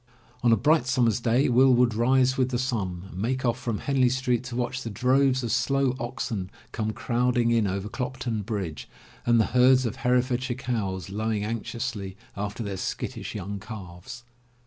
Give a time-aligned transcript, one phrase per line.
[0.41, 3.77] On a bright summer's day Will would rise with the sun and make off from
[3.77, 8.89] Henley Street to watch the droves of slow oxen come crowding in over Clopton Bridge,
[9.27, 14.23] and the herds of Herefordshire cows, lowing anxiously after their skittish young calves.